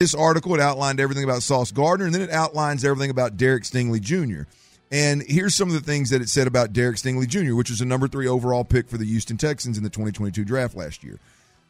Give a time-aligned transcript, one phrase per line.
[0.00, 3.64] This article it outlined everything about Sauce Gardner, and then it outlines everything about Derek
[3.64, 4.44] Stingley Jr.
[4.90, 7.82] And here's some of the things that it said about Derek Stingley Jr., which was
[7.82, 11.18] a number three overall pick for the Houston Texans in the 2022 draft last year.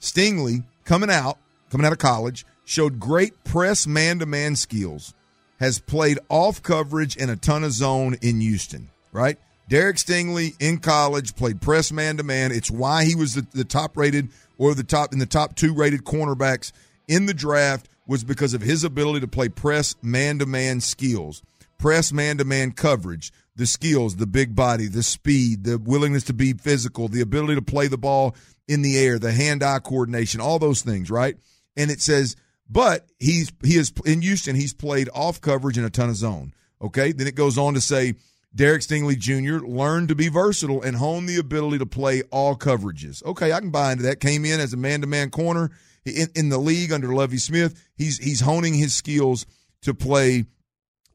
[0.00, 1.38] Stingley coming out,
[1.70, 5.12] coming out of college, showed great press man-to-man skills,
[5.58, 8.90] has played off coverage and a ton of zone in Houston.
[9.10, 9.38] Right?
[9.68, 12.52] Derek Stingley in college played press man-to-man.
[12.52, 15.74] It's why he was the, the top rated or the top in the top two
[15.74, 16.70] rated cornerbacks
[17.08, 21.44] in the draft was because of his ability to play press man to man skills,
[21.78, 26.32] press man to man coverage, the skills, the big body, the speed, the willingness to
[26.32, 28.34] be physical, the ability to play the ball
[28.66, 31.36] in the air, the hand eye coordination, all those things, right?
[31.76, 32.34] And it says,
[32.68, 36.52] but he's he is in Houston, he's played off coverage in a ton of zone.
[36.82, 37.12] Okay.
[37.12, 38.14] Then it goes on to say
[38.54, 39.64] Derek Stingley Jr.
[39.64, 43.24] learned to be versatile and hone the ability to play all coverages.
[43.24, 44.20] Okay, I can buy into that.
[44.20, 45.70] Came in as a man to man corner
[46.04, 47.88] in, in the league under Lovie Smith.
[47.96, 49.46] He's he's honing his skills
[49.82, 50.46] to play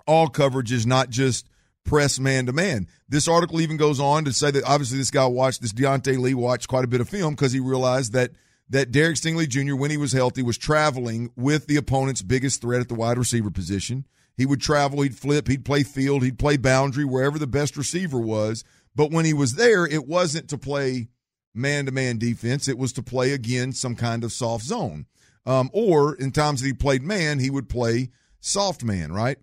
[0.08, 1.48] all coverages, not just
[1.84, 2.88] press man to man.
[3.08, 6.34] This article even goes on to say that obviously this guy watched this Diante Lee
[6.34, 8.32] watched quite a bit of film because he realized that
[8.70, 9.76] that Derek Stingley Jr.
[9.76, 13.52] when he was healthy was traveling with the opponent's biggest threat at the wide receiver
[13.52, 14.06] position.
[14.38, 18.20] He would travel, he'd flip, he'd play field, he'd play boundary wherever the best receiver
[18.20, 18.64] was.
[18.96, 21.08] But when he was there, it wasn't to play
[21.54, 22.68] man to man defense.
[22.68, 25.06] It was to play again some kind of soft zone.
[25.46, 29.38] Um, or in times that he played man, he would play soft man, right?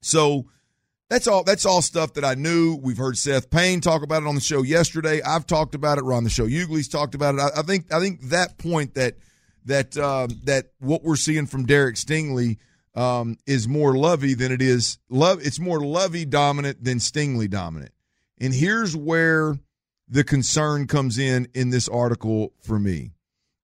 [0.00, 0.46] So
[1.08, 2.76] that's all that's all stuff that I knew.
[2.76, 5.22] We've heard Seth Payne talk about it on the show yesterday.
[5.22, 6.04] I've talked about it.
[6.04, 7.40] Ron the show Ugley's talked about it.
[7.40, 9.14] I, I think I think that point that
[9.64, 12.58] that um, that what we're seeing from Derek Stingley
[12.94, 15.40] um, is more Lovie than it is love.
[15.44, 17.92] It's more Lovie dominant than Stingley dominant.
[18.40, 19.58] And here's where
[20.08, 23.12] the concern comes in in this article for me.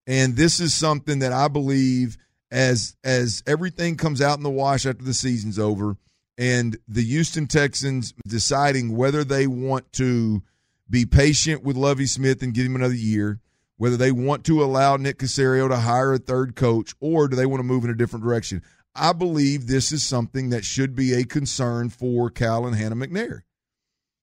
[0.07, 2.17] And this is something that I believe
[2.51, 5.97] as as everything comes out in the wash after the season's over
[6.37, 10.43] and the Houston Texans deciding whether they want to
[10.89, 13.39] be patient with Lovie Smith and give him another year,
[13.77, 17.45] whether they want to allow Nick Caserio to hire a third coach, or do they
[17.45, 18.61] want to move in a different direction.
[18.95, 23.41] I believe this is something that should be a concern for Cal and Hannah McNair.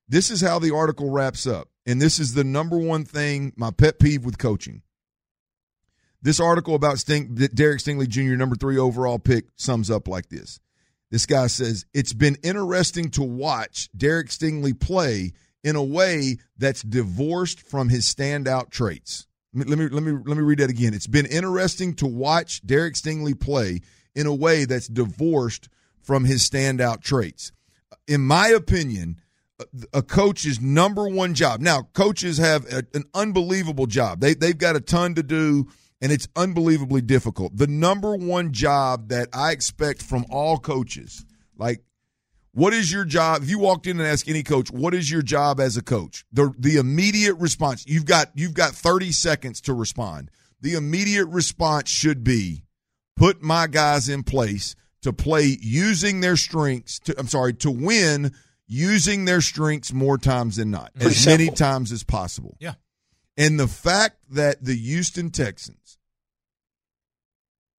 [0.07, 1.69] This is how the article wraps up.
[1.85, 4.81] And this is the number one thing, my pet peeve with coaching.
[6.21, 10.59] This article about Derek Stingley Jr., number three overall pick, sums up like this.
[11.11, 15.33] This guy says, It's been interesting to watch Derek Stingley play
[15.63, 19.27] in a way that's divorced from his standout traits.
[19.53, 20.93] Let me, let me, let me read that again.
[20.93, 23.81] It's been interesting to watch Derek Stingley play
[24.15, 25.69] in a way that's divorced
[26.01, 27.51] from his standout traits.
[28.07, 29.21] In my opinion,
[29.93, 31.61] a coach's number one job.
[31.61, 34.19] Now, coaches have a, an unbelievable job.
[34.19, 35.67] They they've got a ton to do
[36.01, 37.55] and it's unbelievably difficult.
[37.55, 41.25] The number one job that I expect from all coaches,
[41.57, 41.81] like
[42.51, 43.43] what is your job?
[43.43, 46.25] If you walked in and asked any coach, what is your job as a coach?
[46.33, 50.29] The the immediate response, you've got you've got 30 seconds to respond.
[50.59, 52.63] The immediate response should be
[53.15, 58.33] put my guys in place to play using their strengths to I'm sorry, to win
[58.67, 61.45] using their strengths more times than not, Pretty as simple.
[61.45, 62.57] many times as possible.
[62.59, 62.73] Yeah.
[63.37, 65.97] And the fact that the Houston Texans,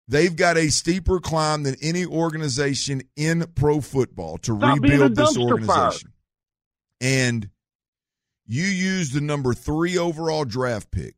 [0.09, 5.39] they've got a steeper climb than any organization in pro football to Stop rebuild this
[5.39, 6.13] organization.
[7.01, 7.51] And
[8.47, 11.15] you use the number three overall draft pick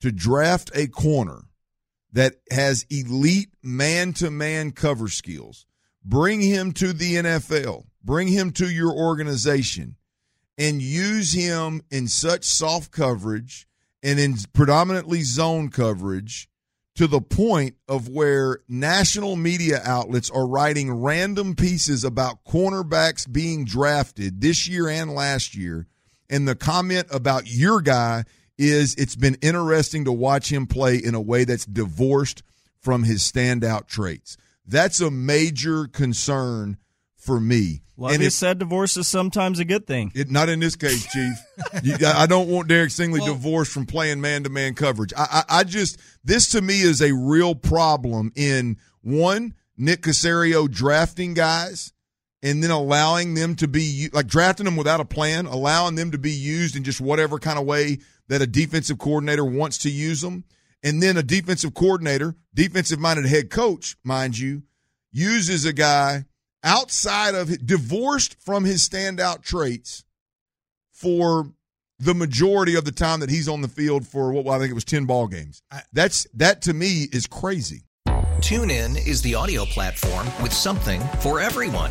[0.00, 1.44] to draft a corner
[2.16, 5.64] that has elite man to man cover skills.
[6.04, 9.96] Bring him to the NFL bring him to your organization
[10.56, 13.66] and use him in such soft coverage
[14.02, 16.48] and in predominantly zone coverage
[16.94, 23.64] to the point of where national media outlets are writing random pieces about cornerbacks being
[23.66, 25.86] drafted this year and last year.
[26.30, 28.24] And the comment about your guy
[28.58, 32.42] is it's been interesting to watch him play in a way that's divorced
[32.80, 34.36] from his standout traits.
[34.66, 36.78] That's a major concern
[37.16, 37.82] for me.
[37.98, 40.12] Like and you said, divorce is sometimes a good thing.
[40.14, 41.32] It, not in this case, Chief.
[41.82, 45.12] you, I don't want Derek Stingley well, divorced from playing man to man coverage.
[45.16, 50.70] I, I, I just this to me is a real problem in One, Nick Caserio
[50.70, 51.92] drafting guys
[52.42, 56.18] and then allowing them to be like drafting them without a plan, allowing them to
[56.18, 60.20] be used in just whatever kind of way that a defensive coordinator wants to use
[60.20, 60.44] them.
[60.82, 64.62] And then a defensive coordinator, defensive minded head coach, mind you,
[65.10, 66.26] uses a guy
[66.62, 70.04] outside of divorced from his standout traits
[70.92, 71.52] for
[71.98, 74.70] the majority of the time that he's on the field for what well, I think
[74.70, 75.62] it was 10 ball games.
[75.92, 77.84] That's that to me is crazy.
[78.06, 81.90] TuneIn is the audio platform with something for everyone.